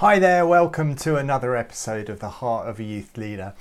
Hi 0.00 0.18
there, 0.18 0.46
welcome 0.46 0.94
to 0.96 1.16
another 1.16 1.56
episode 1.56 2.10
of 2.10 2.20
The 2.20 2.28
Heart 2.28 2.68
of 2.68 2.78
a 2.78 2.84
Youth 2.84 3.16
Leader. 3.16 3.54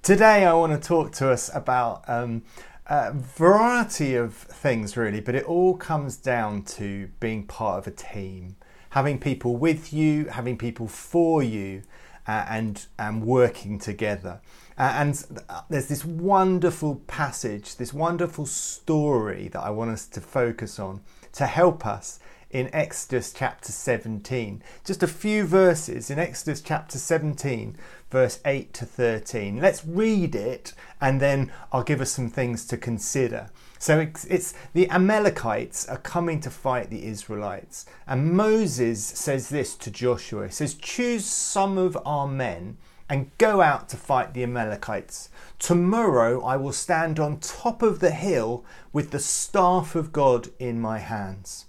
Today 0.00 0.46
I 0.46 0.54
want 0.54 0.72
to 0.72 0.88
talk 0.88 1.12
to 1.16 1.30
us 1.30 1.54
about 1.54 2.02
um, 2.08 2.44
a 2.86 3.12
variety 3.12 4.14
of 4.14 4.32
things, 4.34 4.96
really, 4.96 5.20
but 5.20 5.34
it 5.34 5.44
all 5.44 5.76
comes 5.76 6.16
down 6.16 6.62
to 6.62 7.10
being 7.20 7.46
part 7.46 7.76
of 7.80 7.86
a 7.86 7.90
team, 7.90 8.56
having 8.88 9.18
people 9.18 9.58
with 9.58 9.92
you, 9.92 10.24
having 10.24 10.56
people 10.56 10.88
for 10.88 11.42
you, 11.42 11.82
uh, 12.26 12.46
and, 12.48 12.86
and 12.98 13.26
working 13.26 13.78
together. 13.78 14.40
Uh, 14.78 14.94
and 14.96 15.26
there's 15.68 15.88
this 15.88 16.06
wonderful 16.06 17.02
passage, 17.06 17.76
this 17.76 17.92
wonderful 17.92 18.46
story 18.46 19.48
that 19.48 19.60
I 19.60 19.68
want 19.68 19.90
us 19.90 20.06
to 20.06 20.22
focus 20.22 20.78
on 20.78 21.02
to 21.32 21.44
help 21.44 21.84
us 21.86 22.18
in 22.50 22.72
Exodus 22.74 23.32
chapter 23.32 23.72
17. 23.72 24.62
Just 24.84 25.02
a 25.02 25.08
few 25.08 25.44
verses 25.44 26.10
in 26.10 26.18
Exodus 26.18 26.60
chapter 26.60 26.98
17, 26.98 27.76
verse 28.10 28.40
8 28.44 28.72
to 28.74 28.86
13. 28.86 29.60
Let's 29.60 29.84
read 29.84 30.34
it 30.34 30.72
and 31.00 31.20
then 31.20 31.52
I'll 31.72 31.82
give 31.82 32.00
us 32.00 32.12
some 32.12 32.30
things 32.30 32.64
to 32.66 32.76
consider. 32.76 33.50
So 33.78 34.00
it's, 34.00 34.24
it's, 34.26 34.54
the 34.72 34.88
Amalekites 34.90 35.86
are 35.88 35.98
coming 35.98 36.40
to 36.40 36.50
fight 36.50 36.88
the 36.88 37.04
Israelites. 37.06 37.84
And 38.06 38.32
Moses 38.32 39.04
says 39.04 39.48
this 39.48 39.74
to 39.76 39.90
Joshua. 39.90 40.46
He 40.46 40.52
says, 40.52 40.74
Choose 40.74 41.26
some 41.26 41.76
of 41.76 41.98
our 42.06 42.26
men 42.26 42.78
and 43.08 43.30
go 43.38 43.60
out 43.60 43.88
to 43.90 43.96
fight 43.96 44.34
the 44.34 44.42
Amalekites. 44.42 45.28
Tomorrow 45.58 46.42
I 46.42 46.56
will 46.56 46.72
stand 46.72 47.20
on 47.20 47.38
top 47.38 47.82
of 47.82 48.00
the 48.00 48.10
hill 48.10 48.64
with 48.92 49.10
the 49.10 49.20
staff 49.20 49.94
of 49.94 50.12
God 50.12 50.48
in 50.58 50.80
my 50.80 50.98
hands. 50.98 51.65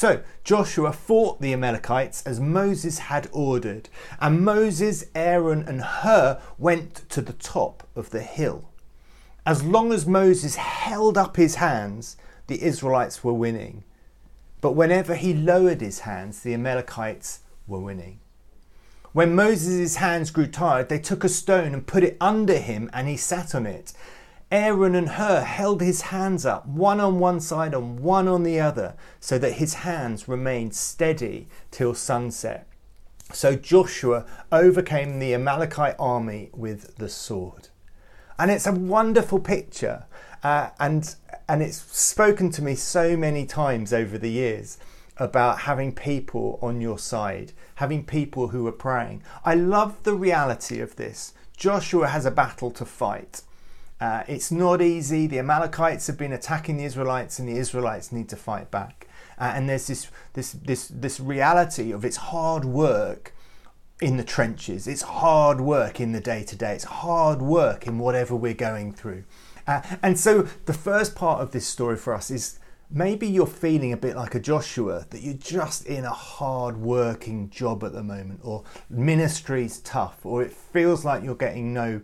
So 0.00 0.22
Joshua 0.44 0.94
fought 0.94 1.42
the 1.42 1.52
Amalekites 1.52 2.22
as 2.22 2.40
Moses 2.40 3.00
had 3.00 3.28
ordered, 3.32 3.90
and 4.18 4.40
Moses, 4.40 5.04
Aaron, 5.14 5.62
and 5.68 5.82
Hur 5.82 6.40
went 6.56 7.06
to 7.10 7.20
the 7.20 7.34
top 7.34 7.86
of 7.94 8.08
the 8.08 8.22
hill. 8.22 8.70
As 9.44 9.62
long 9.62 9.92
as 9.92 10.06
Moses 10.06 10.56
held 10.56 11.18
up 11.18 11.36
his 11.36 11.56
hands, 11.56 12.16
the 12.46 12.62
Israelites 12.62 13.22
were 13.22 13.34
winning. 13.34 13.84
But 14.62 14.72
whenever 14.72 15.16
he 15.16 15.34
lowered 15.34 15.82
his 15.82 15.98
hands, 15.98 16.40
the 16.40 16.54
Amalekites 16.54 17.40
were 17.66 17.80
winning. 17.80 18.20
When 19.12 19.34
Moses' 19.34 19.96
hands 19.96 20.30
grew 20.30 20.46
tired, 20.46 20.88
they 20.88 20.98
took 20.98 21.24
a 21.24 21.28
stone 21.28 21.74
and 21.74 21.86
put 21.86 22.04
it 22.04 22.16
under 22.22 22.56
him, 22.56 22.88
and 22.94 23.06
he 23.06 23.18
sat 23.18 23.54
on 23.54 23.66
it. 23.66 23.92
Aaron 24.50 24.96
and 24.96 25.10
Hur 25.10 25.42
held 25.42 25.80
his 25.80 26.00
hands 26.00 26.44
up, 26.44 26.66
one 26.66 26.98
on 26.98 27.20
one 27.20 27.38
side 27.38 27.72
and 27.72 28.00
one 28.00 28.26
on 28.26 28.42
the 28.42 28.58
other, 28.58 28.94
so 29.20 29.38
that 29.38 29.54
his 29.54 29.74
hands 29.74 30.26
remained 30.26 30.74
steady 30.74 31.46
till 31.70 31.94
sunset. 31.94 32.66
So 33.32 33.54
Joshua 33.54 34.26
overcame 34.50 35.20
the 35.20 35.34
Amalekite 35.34 35.94
army 36.00 36.50
with 36.52 36.96
the 36.96 37.08
sword. 37.08 37.68
And 38.40 38.50
it's 38.50 38.66
a 38.66 38.72
wonderful 38.72 39.38
picture, 39.38 40.06
uh, 40.42 40.70
and, 40.80 41.14
and 41.48 41.62
it's 41.62 41.78
spoken 41.96 42.50
to 42.50 42.62
me 42.62 42.74
so 42.74 43.16
many 43.16 43.46
times 43.46 43.92
over 43.92 44.18
the 44.18 44.30
years 44.30 44.78
about 45.16 45.60
having 45.60 45.94
people 45.94 46.58
on 46.60 46.80
your 46.80 46.98
side, 46.98 47.52
having 47.76 48.04
people 48.04 48.48
who 48.48 48.66
are 48.66 48.72
praying. 48.72 49.22
I 49.44 49.54
love 49.54 50.02
the 50.02 50.14
reality 50.14 50.80
of 50.80 50.96
this. 50.96 51.34
Joshua 51.56 52.08
has 52.08 52.26
a 52.26 52.30
battle 52.32 52.72
to 52.72 52.84
fight. 52.84 53.42
Uh, 54.00 54.22
it's 54.26 54.50
not 54.50 54.80
easy. 54.80 55.26
The 55.26 55.38
Amalekites 55.38 56.06
have 56.06 56.16
been 56.16 56.32
attacking 56.32 56.78
the 56.78 56.84
Israelites, 56.84 57.38
and 57.38 57.48
the 57.48 57.56
Israelites 57.56 58.12
need 58.12 58.28
to 58.30 58.36
fight 58.36 58.70
back. 58.70 59.08
Uh, 59.38 59.52
and 59.54 59.68
there's 59.68 59.86
this, 59.86 60.10
this, 60.34 60.52
this, 60.52 60.88
this 60.88 61.20
reality 61.20 61.92
of 61.92 62.04
it's 62.04 62.16
hard 62.16 62.64
work 62.64 63.34
in 64.00 64.16
the 64.16 64.24
trenches, 64.24 64.86
it's 64.86 65.02
hard 65.02 65.60
work 65.60 66.00
in 66.00 66.12
the 66.12 66.20
day 66.20 66.42
to 66.42 66.56
day, 66.56 66.74
it's 66.74 66.84
hard 66.84 67.42
work 67.42 67.86
in 67.86 67.98
whatever 67.98 68.34
we're 68.34 68.54
going 68.54 68.92
through. 68.92 69.24
Uh, 69.66 69.82
and 70.02 70.18
so, 70.18 70.42
the 70.64 70.72
first 70.72 71.14
part 71.14 71.42
of 71.42 71.52
this 71.52 71.66
story 71.66 71.96
for 71.96 72.14
us 72.14 72.30
is 72.30 72.58
maybe 72.90 73.26
you're 73.26 73.46
feeling 73.46 73.92
a 73.92 73.96
bit 73.96 74.16
like 74.16 74.34
a 74.34 74.40
Joshua, 74.40 75.06
that 75.10 75.22
you're 75.22 75.34
just 75.34 75.84
in 75.84 76.04
a 76.04 76.10
hard 76.10 76.78
working 76.78 77.50
job 77.50 77.84
at 77.84 77.92
the 77.92 78.02
moment, 78.02 78.40
or 78.42 78.64
ministry's 78.88 79.80
tough, 79.80 80.24
or 80.24 80.42
it 80.42 80.52
feels 80.52 81.04
like 81.04 81.22
you're 81.22 81.34
getting 81.34 81.74
no. 81.74 82.00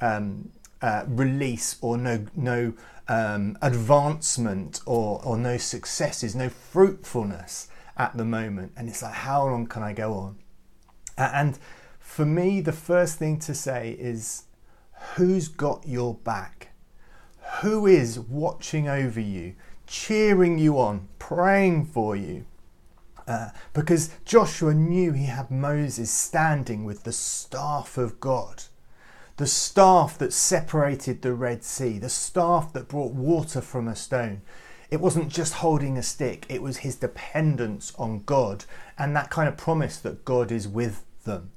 Um, 0.00 0.50
uh, 0.84 1.06
release 1.08 1.78
or 1.80 1.96
no 1.96 2.26
no 2.36 2.74
um, 3.08 3.56
advancement 3.62 4.82
or 4.84 5.18
or 5.24 5.38
no 5.38 5.56
successes, 5.56 6.36
no 6.36 6.50
fruitfulness 6.50 7.68
at 7.96 8.14
the 8.18 8.24
moment, 8.24 8.72
and 8.76 8.90
it's 8.90 9.02
like 9.02 9.14
how 9.14 9.46
long 9.46 9.66
can 9.66 9.82
I 9.82 9.94
go 9.94 10.12
on? 10.12 10.36
And 11.16 11.58
for 11.98 12.26
me, 12.26 12.60
the 12.60 12.72
first 12.72 13.18
thing 13.18 13.38
to 13.40 13.54
say 13.54 13.96
is 13.98 14.44
who's 15.14 15.48
got 15.48 15.88
your 15.88 16.16
back? 16.16 16.74
Who 17.62 17.86
is 17.86 18.20
watching 18.20 18.86
over 18.86 19.20
you, 19.20 19.54
cheering 19.86 20.58
you 20.58 20.78
on, 20.78 21.08
praying 21.18 21.86
for 21.86 22.14
you? 22.14 22.44
Uh, 23.26 23.48
because 23.72 24.10
Joshua 24.26 24.74
knew 24.74 25.12
he 25.12 25.24
had 25.24 25.50
Moses 25.50 26.10
standing 26.10 26.84
with 26.84 27.04
the 27.04 27.12
staff 27.12 27.96
of 27.96 28.20
God 28.20 28.64
the 29.36 29.46
staff 29.46 30.16
that 30.18 30.32
separated 30.32 31.22
the 31.22 31.34
Red 31.34 31.64
Sea, 31.64 31.98
the 31.98 32.08
staff 32.08 32.72
that 32.72 32.88
brought 32.88 33.12
water 33.12 33.60
from 33.60 33.88
a 33.88 33.96
stone. 33.96 34.42
It 34.90 35.00
wasn't 35.00 35.28
just 35.28 35.54
holding 35.54 35.98
a 35.98 36.02
stick, 36.02 36.46
it 36.48 36.62
was 36.62 36.78
his 36.78 36.96
dependence 36.96 37.92
on 37.98 38.22
God 38.24 38.64
and 38.96 39.16
that 39.16 39.30
kind 39.30 39.48
of 39.48 39.56
promise 39.56 39.98
that 39.98 40.24
God 40.24 40.52
is 40.52 40.68
with 40.68 41.04
them. 41.24 41.50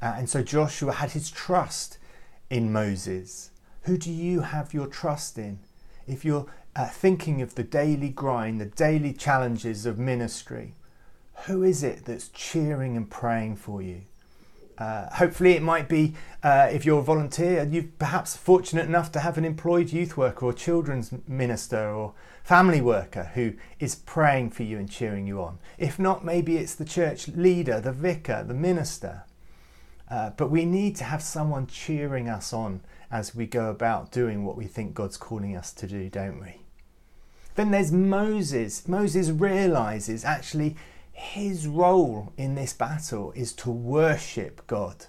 Uh, 0.00 0.14
and 0.16 0.28
so 0.28 0.42
Joshua 0.42 0.92
had 0.92 1.12
his 1.12 1.30
trust 1.30 1.98
in 2.48 2.72
Moses. 2.72 3.50
Who 3.82 3.96
do 3.96 4.12
you 4.12 4.42
have 4.42 4.74
your 4.74 4.86
trust 4.86 5.38
in? 5.38 5.58
If 6.06 6.24
you're 6.24 6.46
uh, 6.76 6.86
thinking 6.86 7.42
of 7.42 7.54
the 7.54 7.64
daily 7.64 8.10
grind, 8.10 8.60
the 8.60 8.66
daily 8.66 9.12
challenges 9.12 9.86
of 9.86 9.98
ministry, 9.98 10.74
who 11.46 11.62
is 11.62 11.82
it 11.82 12.04
that's 12.04 12.28
cheering 12.28 12.96
and 12.96 13.10
praying 13.10 13.56
for 13.56 13.82
you? 13.82 14.02
Uh, 14.78 15.08
hopefully, 15.14 15.52
it 15.52 15.62
might 15.62 15.88
be 15.88 16.14
uh, 16.42 16.68
if 16.70 16.84
you're 16.84 17.00
a 17.00 17.02
volunteer, 17.02 17.60
and 17.60 17.72
you're 17.72 17.84
perhaps 17.98 18.36
fortunate 18.36 18.86
enough 18.86 19.10
to 19.12 19.20
have 19.20 19.38
an 19.38 19.44
employed 19.44 19.92
youth 19.92 20.16
worker 20.16 20.46
or 20.46 20.52
children's 20.52 21.12
minister 21.26 21.90
or 21.90 22.12
family 22.44 22.80
worker 22.80 23.30
who 23.34 23.54
is 23.80 23.94
praying 23.94 24.50
for 24.50 24.62
you 24.62 24.78
and 24.78 24.90
cheering 24.90 25.26
you 25.26 25.42
on. 25.42 25.58
If 25.78 25.98
not, 25.98 26.24
maybe 26.24 26.56
it's 26.56 26.74
the 26.74 26.84
church 26.84 27.28
leader, 27.28 27.80
the 27.80 27.92
vicar, 27.92 28.44
the 28.46 28.54
minister. 28.54 29.24
Uh, 30.08 30.30
but 30.36 30.50
we 30.50 30.64
need 30.64 30.94
to 30.96 31.04
have 31.04 31.22
someone 31.22 31.66
cheering 31.66 32.28
us 32.28 32.52
on 32.52 32.80
as 33.10 33.34
we 33.34 33.46
go 33.46 33.70
about 33.70 34.12
doing 34.12 34.44
what 34.44 34.56
we 34.56 34.66
think 34.66 34.94
God's 34.94 35.16
calling 35.16 35.56
us 35.56 35.72
to 35.72 35.86
do, 35.86 36.08
don't 36.08 36.40
we? 36.40 36.60
Then 37.56 37.70
there's 37.70 37.90
Moses. 37.90 38.86
Moses 38.86 39.30
realizes 39.30 40.24
actually 40.24 40.76
his 41.16 41.66
role 41.66 42.34
in 42.36 42.56
this 42.56 42.74
battle 42.74 43.32
is 43.34 43.54
to 43.54 43.70
worship 43.70 44.66
God. 44.66 45.06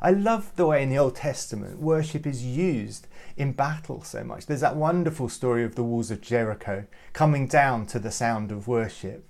I 0.00 0.10
love 0.10 0.54
the 0.56 0.66
way 0.66 0.82
in 0.82 0.90
the 0.90 0.98
Old 0.98 1.16
Testament 1.16 1.80
worship 1.80 2.26
is 2.26 2.44
used 2.44 3.06
in 3.34 3.52
battle 3.52 4.02
so 4.02 4.22
much. 4.22 4.44
There's 4.44 4.60
that 4.60 4.76
wonderful 4.76 5.30
story 5.30 5.64
of 5.64 5.74
the 5.74 5.82
walls 5.82 6.10
of 6.10 6.20
Jericho 6.20 6.84
coming 7.14 7.46
down 7.48 7.86
to 7.86 7.98
the 7.98 8.10
sound 8.10 8.52
of 8.52 8.68
worship. 8.68 9.24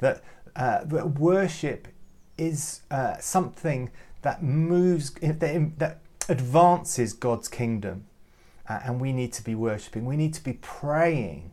That, 0.00 0.24
uh, 0.56 0.82
that 0.84 1.18
worship 1.20 1.88
is 2.36 2.80
uh, 2.90 3.18
something 3.18 3.90
that 4.22 4.42
moves, 4.42 5.12
that 5.12 6.00
advances 6.28 7.12
God's 7.12 7.46
kingdom. 7.46 8.06
Uh, 8.68 8.80
and 8.84 9.00
we 9.00 9.12
need 9.12 9.32
to 9.34 9.44
be 9.44 9.54
worshipping. 9.54 10.06
We 10.06 10.16
need 10.16 10.34
to 10.34 10.42
be 10.42 10.54
praying 10.54 11.52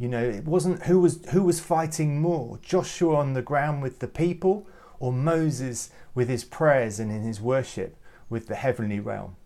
you 0.00 0.08
know, 0.08 0.24
it 0.24 0.46
wasn't 0.46 0.84
who 0.84 0.98
was 0.98 1.20
who 1.28 1.42
was 1.42 1.60
fighting 1.60 2.22
more, 2.22 2.58
Joshua 2.62 3.16
on 3.16 3.34
the 3.34 3.42
ground 3.42 3.82
with 3.82 3.98
the 3.98 4.08
people 4.08 4.66
or 4.98 5.12
Moses 5.12 5.90
with 6.14 6.26
his 6.26 6.42
prayers 6.42 6.98
and 6.98 7.12
in 7.12 7.22
his 7.22 7.38
worship 7.38 7.98
with 8.30 8.46
the 8.46 8.54
heavenly 8.54 8.98
realm. 8.98 9.36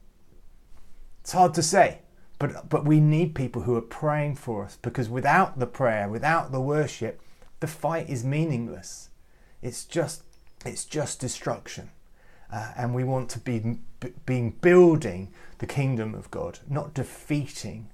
It's 1.22 1.32
hard 1.32 1.54
to 1.54 1.62
say, 1.62 2.02
but 2.38 2.68
but 2.68 2.84
we 2.84 3.00
need 3.00 3.34
people 3.34 3.62
who 3.62 3.74
are 3.74 3.80
praying 3.80 4.36
for 4.36 4.64
us 4.64 4.78
because 4.80 5.08
without 5.08 5.58
the 5.58 5.66
prayer, 5.66 6.08
without 6.08 6.52
the 6.52 6.60
worship, 6.60 7.20
the 7.58 7.66
fight 7.66 8.08
is 8.08 8.22
meaningless. 8.22 9.08
It's 9.60 9.84
just 9.84 10.22
it's 10.64 10.84
just 10.84 11.18
destruction. 11.18 11.90
Uh, 12.52 12.70
and 12.76 12.94
we 12.94 13.02
want 13.02 13.28
to 13.30 13.40
be 13.40 13.78
b- 13.98 14.12
being 14.24 14.50
building 14.60 15.32
the 15.58 15.66
kingdom 15.66 16.14
of 16.14 16.30
God, 16.30 16.60
not 16.70 16.94
defeating. 16.94 17.90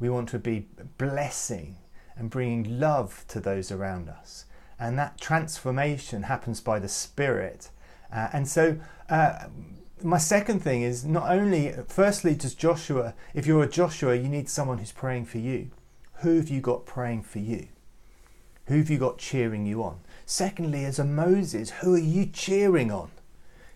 We 0.00 0.10
want 0.10 0.28
to 0.30 0.40
be 0.40 0.66
blessing 0.98 1.76
and 2.20 2.28
bringing 2.28 2.78
love 2.78 3.24
to 3.28 3.40
those 3.40 3.72
around 3.72 4.08
us. 4.08 4.44
And 4.78 4.98
that 4.98 5.18
transformation 5.18 6.24
happens 6.24 6.60
by 6.60 6.78
the 6.78 6.88
Spirit. 6.88 7.70
Uh, 8.12 8.28
and 8.32 8.46
so, 8.46 8.78
uh, 9.08 9.46
my 10.02 10.18
second 10.18 10.60
thing 10.60 10.82
is 10.82 11.04
not 11.04 11.30
only, 11.30 11.74
firstly, 11.88 12.34
does 12.34 12.54
Joshua, 12.54 13.14
if 13.34 13.46
you're 13.46 13.62
a 13.62 13.68
Joshua, 13.68 14.14
you 14.14 14.28
need 14.28 14.48
someone 14.48 14.78
who's 14.78 14.92
praying 14.92 15.26
for 15.26 15.38
you. 15.38 15.70
Who 16.16 16.36
have 16.36 16.50
you 16.50 16.60
got 16.60 16.84
praying 16.84 17.22
for 17.22 17.38
you? 17.38 17.68
Who 18.66 18.76
have 18.76 18.90
you 18.90 18.98
got 18.98 19.18
cheering 19.18 19.66
you 19.66 19.82
on? 19.82 20.00
Secondly, 20.26 20.84
as 20.84 20.98
a 20.98 21.04
Moses, 21.04 21.70
who 21.70 21.94
are 21.94 21.98
you 21.98 22.26
cheering 22.26 22.92
on? 22.92 23.10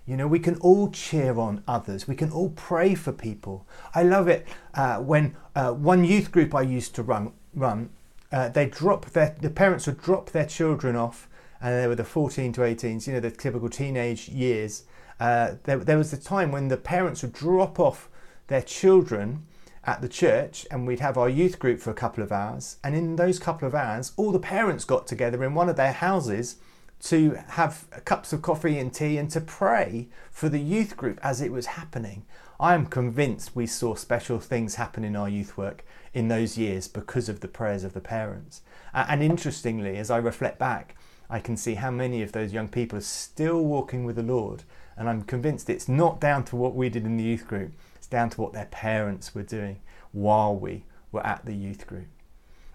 You 0.06 0.18
know, 0.18 0.26
we 0.26 0.38
can 0.38 0.56
all 0.56 0.90
cheer 0.90 1.38
on 1.38 1.64
others. 1.66 2.06
We 2.06 2.14
can 2.14 2.30
all 2.30 2.50
pray 2.50 2.94
for 2.94 3.12
people. 3.12 3.66
I 3.94 4.02
love 4.02 4.28
it 4.28 4.46
uh, 4.74 4.98
when 4.98 5.34
uh, 5.54 5.72
one 5.72 6.04
youth 6.04 6.30
group 6.30 6.54
I 6.54 6.60
used 6.60 6.94
to 6.96 7.02
run, 7.02 7.32
run 7.54 7.88
uh, 8.34 8.48
they 8.48 8.66
drop 8.66 9.06
their, 9.10 9.36
the 9.40 9.48
parents 9.48 9.86
would 9.86 10.02
drop 10.02 10.30
their 10.30 10.44
children 10.44 10.96
off, 10.96 11.28
and 11.62 11.80
they 11.80 11.86
were 11.86 11.94
the 11.94 12.02
14 12.02 12.52
to 12.54 12.62
18s, 12.62 13.06
you 13.06 13.12
know, 13.12 13.20
the 13.20 13.30
typical 13.30 13.68
teenage 13.68 14.28
years. 14.28 14.82
Uh, 15.20 15.52
there, 15.62 15.78
there 15.78 15.96
was 15.96 16.12
a 16.12 16.20
time 16.20 16.50
when 16.50 16.66
the 16.66 16.76
parents 16.76 17.22
would 17.22 17.32
drop 17.32 17.78
off 17.78 18.08
their 18.48 18.60
children 18.60 19.46
at 19.84 20.02
the 20.02 20.08
church 20.08 20.66
and 20.68 20.84
we'd 20.84 20.98
have 20.98 21.16
our 21.16 21.28
youth 21.28 21.60
group 21.60 21.78
for 21.78 21.90
a 21.90 21.94
couple 21.94 22.24
of 22.24 22.32
hours. 22.32 22.78
And 22.82 22.96
in 22.96 23.14
those 23.14 23.38
couple 23.38 23.68
of 23.68 23.74
hours, 23.74 24.12
all 24.16 24.32
the 24.32 24.40
parents 24.40 24.84
got 24.84 25.06
together 25.06 25.44
in 25.44 25.54
one 25.54 25.68
of 25.68 25.76
their 25.76 25.92
houses 25.92 26.56
to 27.02 27.38
have 27.50 27.86
cups 28.04 28.32
of 28.32 28.42
coffee 28.42 28.78
and 28.78 28.92
tea 28.92 29.16
and 29.16 29.30
to 29.30 29.40
pray 29.40 30.08
for 30.32 30.48
the 30.48 30.58
youth 30.58 30.96
group 30.96 31.20
as 31.22 31.40
it 31.40 31.52
was 31.52 31.66
happening. 31.66 32.24
I 32.60 32.74
am 32.74 32.86
convinced 32.86 33.56
we 33.56 33.66
saw 33.66 33.94
special 33.94 34.38
things 34.38 34.76
happen 34.76 35.04
in 35.04 35.16
our 35.16 35.28
youth 35.28 35.56
work 35.56 35.84
in 36.12 36.28
those 36.28 36.56
years 36.56 36.86
because 36.86 37.28
of 37.28 37.40
the 37.40 37.48
prayers 37.48 37.82
of 37.82 37.94
the 37.94 38.00
parents. 38.00 38.62
And 38.92 39.22
interestingly, 39.22 39.96
as 39.96 40.10
I 40.10 40.18
reflect 40.18 40.58
back, 40.58 40.94
I 41.28 41.40
can 41.40 41.56
see 41.56 41.74
how 41.74 41.90
many 41.90 42.22
of 42.22 42.32
those 42.32 42.52
young 42.52 42.68
people 42.68 42.98
are 42.98 43.02
still 43.02 43.64
walking 43.64 44.04
with 44.04 44.16
the 44.16 44.22
Lord. 44.22 44.62
And 44.96 45.08
I'm 45.08 45.22
convinced 45.22 45.68
it's 45.68 45.88
not 45.88 46.20
down 46.20 46.44
to 46.44 46.56
what 46.56 46.76
we 46.76 46.88
did 46.88 47.04
in 47.04 47.16
the 47.16 47.24
youth 47.24 47.48
group, 47.48 47.72
it's 47.96 48.06
down 48.06 48.30
to 48.30 48.40
what 48.40 48.52
their 48.52 48.66
parents 48.66 49.34
were 49.34 49.42
doing 49.42 49.80
while 50.12 50.54
we 50.54 50.84
were 51.10 51.26
at 51.26 51.44
the 51.44 51.54
youth 51.54 51.86
group. 51.88 52.06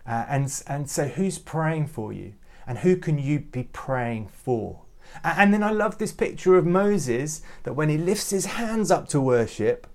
Uh, 0.05 0.25
and, 0.27 0.63
and 0.67 0.89
so, 0.89 1.07
who's 1.07 1.39
praying 1.39 1.87
for 1.87 2.11
you? 2.11 2.33
And 2.67 2.79
who 2.79 2.97
can 2.97 3.17
you 3.17 3.39
be 3.39 3.63
praying 3.63 4.27
for? 4.27 4.81
And 5.23 5.53
then 5.53 5.63
I 5.63 5.71
love 5.71 5.97
this 5.97 6.11
picture 6.11 6.57
of 6.57 6.65
Moses 6.65 7.41
that 7.63 7.73
when 7.73 7.89
he 7.89 7.97
lifts 7.97 8.29
his 8.29 8.45
hands 8.45 8.91
up 8.91 9.07
to 9.09 9.21
worship, 9.21 9.87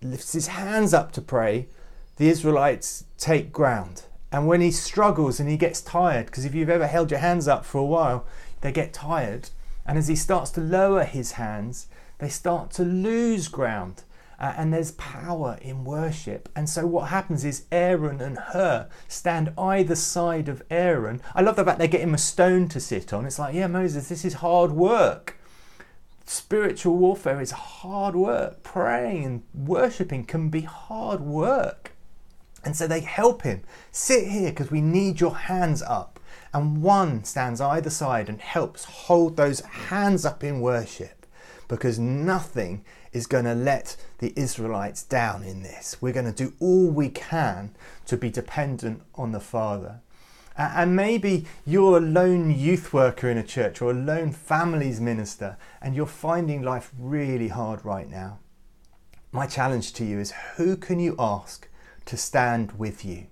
lifts 0.00 0.32
his 0.32 0.48
hands 0.48 0.92
up 0.92 1.12
to 1.12 1.20
pray, 1.20 1.68
the 2.16 2.28
Israelites 2.28 3.04
take 3.18 3.52
ground. 3.52 4.04
And 4.30 4.46
when 4.46 4.60
he 4.60 4.70
struggles 4.70 5.38
and 5.38 5.48
he 5.48 5.56
gets 5.56 5.80
tired, 5.80 6.26
because 6.26 6.44
if 6.44 6.54
you've 6.54 6.70
ever 6.70 6.86
held 6.86 7.10
your 7.10 7.20
hands 7.20 7.46
up 7.46 7.64
for 7.64 7.78
a 7.78 7.84
while, 7.84 8.26
they 8.62 8.72
get 8.72 8.92
tired. 8.92 9.50
And 9.86 9.98
as 9.98 10.08
he 10.08 10.16
starts 10.16 10.50
to 10.52 10.60
lower 10.60 11.04
his 11.04 11.32
hands, 11.32 11.86
they 12.18 12.28
start 12.28 12.70
to 12.72 12.82
lose 12.82 13.48
ground 13.48 14.04
uh, 14.42 14.52
and 14.56 14.74
there's 14.74 14.90
power 14.92 15.56
in 15.62 15.84
worship. 15.84 16.48
And 16.56 16.68
so 16.68 16.84
what 16.84 17.08
happens 17.08 17.44
is 17.44 17.64
Aaron 17.70 18.20
and 18.20 18.36
Hur 18.36 18.88
stand 19.06 19.52
either 19.56 19.94
side 19.94 20.48
of 20.48 20.64
Aaron. 20.68 21.22
I 21.32 21.42
love 21.42 21.54
the 21.54 21.64
fact 21.64 21.78
they 21.78 21.86
get 21.86 22.00
him 22.00 22.12
a 22.12 22.18
stone 22.18 22.68
to 22.70 22.80
sit 22.80 23.12
on. 23.12 23.24
It's 23.24 23.38
like, 23.38 23.54
yeah, 23.54 23.68
Moses, 23.68 24.08
this 24.08 24.24
is 24.24 24.34
hard 24.34 24.72
work. 24.72 25.38
Spiritual 26.26 26.96
warfare 26.96 27.40
is 27.40 27.52
hard 27.52 28.16
work. 28.16 28.64
Praying 28.64 29.24
and 29.24 29.42
worshipping 29.54 30.24
can 30.24 30.48
be 30.48 30.62
hard 30.62 31.20
work. 31.20 31.92
And 32.64 32.76
so 32.76 32.88
they 32.88 33.00
help 33.00 33.42
him 33.42 33.62
sit 33.92 34.26
here 34.26 34.50
because 34.50 34.72
we 34.72 34.80
need 34.80 35.20
your 35.20 35.36
hands 35.36 35.82
up. 35.82 36.18
And 36.52 36.82
one 36.82 37.22
stands 37.22 37.60
either 37.60 37.90
side 37.90 38.28
and 38.28 38.40
helps 38.40 38.84
hold 38.84 39.36
those 39.36 39.60
hands 39.60 40.24
up 40.24 40.42
in 40.42 40.60
worship 40.60 41.26
because 41.68 41.98
nothing 41.98 42.84
is 43.12 43.26
going 43.26 43.44
to 43.44 43.54
let 43.54 43.96
the 44.18 44.32
Israelites 44.36 45.02
down 45.02 45.42
in 45.42 45.62
this. 45.62 45.96
We're 46.00 46.12
going 46.12 46.32
to 46.32 46.44
do 46.44 46.54
all 46.60 46.88
we 46.90 47.08
can 47.08 47.74
to 48.06 48.16
be 48.16 48.30
dependent 48.30 49.02
on 49.14 49.32
the 49.32 49.40
Father. 49.40 50.00
And 50.56 50.94
maybe 50.94 51.46
you're 51.64 51.96
a 51.96 52.00
lone 52.00 52.50
youth 52.50 52.92
worker 52.92 53.28
in 53.28 53.38
a 53.38 53.42
church 53.42 53.80
or 53.80 53.90
a 53.90 53.94
lone 53.94 54.32
families 54.32 55.00
minister 55.00 55.56
and 55.80 55.94
you're 55.94 56.06
finding 56.06 56.62
life 56.62 56.92
really 56.98 57.48
hard 57.48 57.84
right 57.84 58.08
now. 58.08 58.38
My 59.30 59.46
challenge 59.46 59.94
to 59.94 60.04
you 60.04 60.18
is 60.18 60.32
who 60.56 60.76
can 60.76 61.00
you 61.00 61.16
ask 61.18 61.68
to 62.04 62.16
stand 62.18 62.72
with 62.72 63.04
you? 63.04 63.28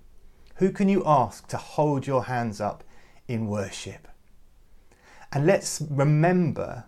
Who 0.55 0.71
can 0.71 0.89
you 0.89 1.03
ask 1.05 1.47
to 1.49 1.57
hold 1.57 2.07
your 2.07 2.25
hands 2.25 2.59
up 2.59 2.83
in 3.27 3.47
worship? 3.47 4.07
And 5.31 5.45
let's 5.45 5.81
remember 5.89 6.85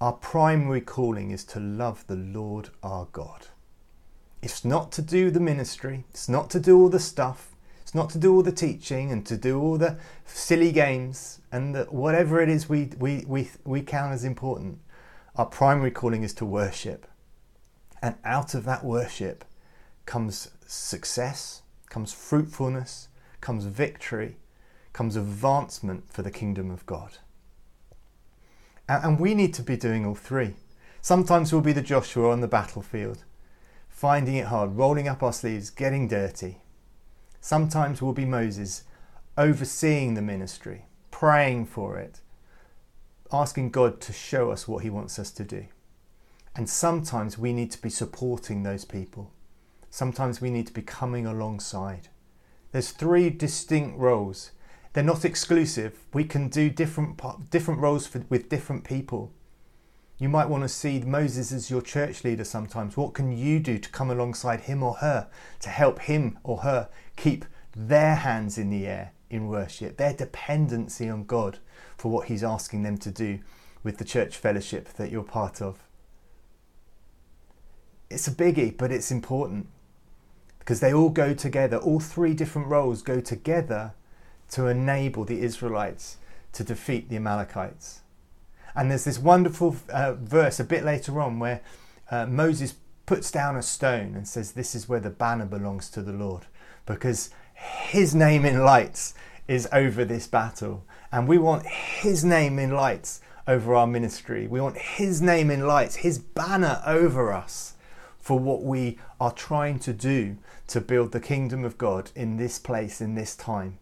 our 0.00 0.12
primary 0.12 0.80
calling 0.80 1.30
is 1.30 1.44
to 1.44 1.60
love 1.60 2.06
the 2.06 2.16
Lord 2.16 2.70
our 2.82 3.06
God. 3.12 3.46
It's 4.42 4.64
not 4.64 4.92
to 4.92 5.02
do 5.02 5.30
the 5.30 5.40
ministry, 5.40 6.04
it's 6.10 6.28
not 6.28 6.50
to 6.50 6.60
do 6.60 6.78
all 6.78 6.88
the 6.88 7.00
stuff, 7.00 7.54
it's 7.80 7.94
not 7.94 8.10
to 8.10 8.18
do 8.18 8.34
all 8.34 8.42
the 8.42 8.52
teaching 8.52 9.10
and 9.12 9.24
to 9.26 9.36
do 9.36 9.60
all 9.60 9.78
the 9.78 9.96
silly 10.26 10.72
games 10.72 11.40
and 11.52 11.74
the, 11.74 11.84
whatever 11.84 12.40
it 12.40 12.48
is 12.48 12.68
we, 12.68 12.90
we, 12.98 13.24
we, 13.26 13.50
we 13.64 13.82
count 13.82 14.12
as 14.12 14.24
important. 14.24 14.80
Our 15.36 15.46
primary 15.46 15.90
calling 15.90 16.22
is 16.22 16.34
to 16.34 16.44
worship. 16.44 17.06
And 18.02 18.16
out 18.24 18.54
of 18.54 18.64
that 18.64 18.84
worship 18.84 19.44
comes 20.06 20.50
success, 20.66 21.62
comes 21.88 22.12
fruitfulness, 22.12 23.08
comes 23.40 23.64
victory, 23.64 24.36
comes 24.92 25.16
advancement 25.16 26.12
for 26.12 26.22
the 26.22 26.30
kingdom 26.30 26.70
of 26.70 26.84
God. 26.86 27.18
And 28.88 29.18
we 29.18 29.34
need 29.34 29.54
to 29.54 29.62
be 29.62 29.76
doing 29.76 30.04
all 30.04 30.14
three. 30.14 30.54
Sometimes 31.00 31.52
we'll 31.52 31.62
be 31.62 31.72
the 31.72 31.82
Joshua 31.82 32.30
on 32.30 32.40
the 32.40 32.48
battlefield, 32.48 33.24
finding 33.88 34.36
it 34.36 34.46
hard, 34.46 34.76
rolling 34.76 35.08
up 35.08 35.22
our 35.22 35.32
sleeves, 35.32 35.70
getting 35.70 36.08
dirty. 36.08 36.58
Sometimes 37.40 38.00
we'll 38.00 38.12
be 38.12 38.24
Moses, 38.24 38.84
overseeing 39.36 40.14
the 40.14 40.22
ministry, 40.22 40.86
praying 41.10 41.66
for 41.66 41.98
it, 41.98 42.20
asking 43.32 43.70
God 43.70 44.00
to 44.02 44.12
show 44.12 44.50
us 44.50 44.68
what 44.68 44.82
He 44.82 44.90
wants 44.90 45.18
us 45.18 45.30
to 45.32 45.44
do. 45.44 45.66
And 46.56 46.68
sometimes 46.68 47.36
we 47.36 47.52
need 47.52 47.70
to 47.72 47.82
be 47.82 47.90
supporting 47.90 48.62
those 48.62 48.84
people. 48.84 49.30
Sometimes 49.90 50.40
we 50.40 50.50
need 50.50 50.66
to 50.68 50.72
be 50.72 50.82
coming 50.82 51.26
alongside. 51.26 52.08
There's 52.72 52.90
three 52.90 53.30
distinct 53.30 53.98
roles 53.98 54.52
they're 54.94 55.04
not 55.04 55.24
exclusive. 55.24 55.98
We 56.14 56.24
can 56.24 56.48
do 56.48 56.70
different 56.70 57.20
different 57.50 57.80
roles 57.80 58.06
for, 58.06 58.24
with 58.30 58.48
different 58.48 58.84
people. 58.84 59.32
You 60.18 60.28
might 60.28 60.48
want 60.48 60.62
to 60.62 60.68
see 60.68 61.00
Moses 61.00 61.52
as 61.52 61.70
your 61.70 61.82
church 61.82 62.22
leader 62.22 62.44
sometimes. 62.44 62.96
What 62.96 63.14
can 63.14 63.36
you 63.36 63.58
do 63.58 63.78
to 63.78 63.90
come 63.90 64.10
alongside 64.10 64.62
him 64.62 64.82
or 64.82 64.94
her 64.94 65.28
to 65.60 65.68
help 65.68 66.02
him 66.02 66.38
or 66.44 66.58
her 66.58 66.88
keep 67.16 67.44
their 67.76 68.14
hands 68.14 68.56
in 68.56 68.70
the 68.70 68.86
air 68.86 69.12
in 69.28 69.48
worship, 69.48 69.96
their 69.96 70.12
dependency 70.12 71.08
on 71.08 71.24
God 71.24 71.58
for 71.96 72.10
what 72.12 72.28
He's 72.28 72.44
asking 72.44 72.84
them 72.84 72.96
to 72.98 73.10
do 73.10 73.40
with 73.82 73.98
the 73.98 74.04
church 74.04 74.36
fellowship 74.36 74.88
that 74.94 75.10
you're 75.10 75.24
part 75.24 75.60
of? 75.60 75.78
It's 78.08 78.28
a 78.28 78.30
biggie, 78.30 78.76
but 78.76 78.92
it's 78.92 79.10
important 79.10 79.66
because 80.60 80.78
they 80.78 80.94
all 80.94 81.10
go 81.10 81.34
together. 81.34 81.78
All 81.78 81.98
three 81.98 82.32
different 82.32 82.68
roles 82.68 83.02
go 83.02 83.20
together 83.20 83.94
to 84.54 84.68
enable 84.68 85.24
the 85.24 85.40
Israelites 85.40 86.18
to 86.52 86.62
defeat 86.62 87.08
the 87.08 87.16
Amalekites. 87.16 88.02
And 88.76 88.88
there's 88.88 89.02
this 89.02 89.18
wonderful 89.18 89.74
uh, 89.88 90.14
verse 90.14 90.60
a 90.60 90.64
bit 90.64 90.84
later 90.84 91.20
on 91.20 91.40
where 91.40 91.60
uh, 92.08 92.26
Moses 92.26 92.76
puts 93.04 93.32
down 93.32 93.56
a 93.56 93.62
stone 93.62 94.14
and 94.14 94.28
says, 94.28 94.52
This 94.52 94.76
is 94.76 94.88
where 94.88 95.00
the 95.00 95.10
banner 95.10 95.44
belongs 95.44 95.90
to 95.90 96.02
the 96.02 96.12
Lord, 96.12 96.46
because 96.86 97.30
his 97.54 98.14
name 98.14 98.44
in 98.44 98.60
lights 98.60 99.14
is 99.48 99.68
over 99.72 100.04
this 100.04 100.28
battle. 100.28 100.84
And 101.10 101.26
we 101.26 101.36
want 101.36 101.66
his 101.66 102.24
name 102.24 102.60
in 102.60 102.70
lights 102.70 103.20
over 103.48 103.74
our 103.74 103.88
ministry. 103.88 104.46
We 104.46 104.60
want 104.60 104.78
his 104.78 105.20
name 105.20 105.50
in 105.50 105.66
lights, 105.66 105.96
his 105.96 106.20
banner 106.20 106.80
over 106.86 107.32
us 107.32 107.74
for 108.20 108.38
what 108.38 108.62
we 108.62 108.98
are 109.20 109.32
trying 109.32 109.80
to 109.80 109.92
do 109.92 110.36
to 110.68 110.80
build 110.80 111.10
the 111.10 111.20
kingdom 111.20 111.64
of 111.64 111.76
God 111.76 112.12
in 112.14 112.36
this 112.36 112.60
place, 112.60 113.00
in 113.00 113.16
this 113.16 113.34
time. 113.34 113.80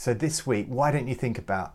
So 0.00 0.14
this 0.14 0.46
week, 0.46 0.64
why 0.66 0.90
don't 0.92 1.08
you 1.08 1.14
think 1.14 1.36
about 1.36 1.74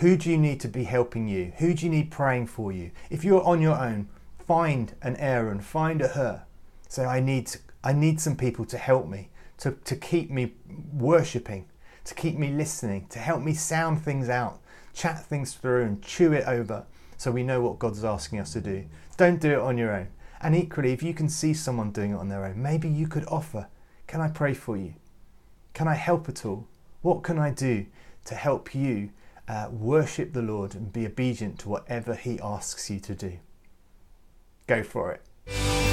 who 0.00 0.16
do 0.16 0.30
you 0.30 0.38
need 0.38 0.58
to 0.60 0.68
be 0.68 0.84
helping 0.84 1.28
you? 1.28 1.52
Who 1.58 1.74
do 1.74 1.84
you 1.84 1.92
need 1.92 2.10
praying 2.10 2.46
for 2.46 2.72
you? 2.72 2.92
If 3.10 3.24
you're 3.24 3.42
on 3.42 3.60
your 3.60 3.78
own, 3.78 4.08
find 4.46 4.94
an 5.02 5.16
Aaron, 5.16 5.60
find 5.60 6.00
a 6.00 6.08
Hur. 6.08 6.44
Say, 6.88 7.04
I 7.04 7.20
need, 7.20 7.54
I 7.84 7.92
need 7.92 8.22
some 8.22 8.36
people 8.36 8.64
to 8.64 8.78
help 8.78 9.06
me, 9.06 9.28
to, 9.58 9.72
to 9.84 9.96
keep 9.96 10.30
me 10.30 10.54
worshipping, 10.94 11.66
to 12.06 12.14
keep 12.14 12.38
me 12.38 12.48
listening, 12.52 13.06
to 13.08 13.18
help 13.18 13.42
me 13.42 13.52
sound 13.52 14.02
things 14.02 14.30
out, 14.30 14.60
chat 14.94 15.26
things 15.26 15.52
through 15.52 15.84
and 15.84 16.02
chew 16.02 16.32
it 16.32 16.48
over 16.48 16.86
so 17.18 17.30
we 17.30 17.42
know 17.42 17.60
what 17.60 17.78
God's 17.78 18.02
asking 18.02 18.38
us 18.38 18.54
to 18.54 18.62
do. 18.62 18.86
Don't 19.18 19.42
do 19.42 19.52
it 19.52 19.58
on 19.58 19.76
your 19.76 19.94
own. 19.94 20.08
And 20.40 20.56
equally, 20.56 20.94
if 20.94 21.02
you 21.02 21.12
can 21.12 21.28
see 21.28 21.52
someone 21.52 21.90
doing 21.90 22.12
it 22.12 22.16
on 22.16 22.30
their 22.30 22.46
own, 22.46 22.62
maybe 22.62 22.88
you 22.88 23.06
could 23.06 23.26
offer, 23.26 23.68
Can 24.06 24.22
I 24.22 24.28
pray 24.28 24.54
for 24.54 24.78
you? 24.78 24.94
Can 25.74 25.86
I 25.86 25.96
help 25.96 26.30
at 26.30 26.46
all? 26.46 26.66
What 27.02 27.22
can 27.22 27.38
I 27.38 27.50
do 27.50 27.86
to 28.24 28.34
help 28.34 28.74
you 28.74 29.10
uh, 29.46 29.68
worship 29.70 30.32
the 30.32 30.42
Lord 30.42 30.74
and 30.74 30.92
be 30.92 31.06
obedient 31.06 31.58
to 31.60 31.68
whatever 31.68 32.14
He 32.14 32.40
asks 32.40 32.90
you 32.90 33.00
to 33.00 33.14
do? 33.14 33.38
Go 34.66 34.82
for 34.82 35.12
it. 35.12 35.87